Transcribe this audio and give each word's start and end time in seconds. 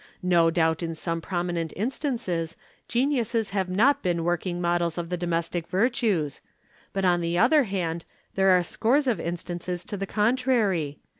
No 0.23 0.49
doubt 0.49 0.81
in 0.81 0.95
some 0.95 1.21
prominent 1.21 1.73
instances 1.75 2.55
geniuses 2.87 3.51
have 3.51 3.69
not 3.69 4.01
been 4.01 4.23
working 4.23 4.59
models 4.59 4.97
of 4.97 5.09
the 5.09 5.15
domestic 5.15 5.67
virtues, 5.67 6.41
but 6.91 7.05
on 7.05 7.21
the 7.21 7.37
other 7.37 7.65
hand 7.65 8.05
there 8.33 8.49
are 8.49 8.63
scores 8.63 9.05
of 9.05 9.19
instances 9.19 9.83
to 9.85 9.97
the 9.97 10.07
contrary. 10.07 10.97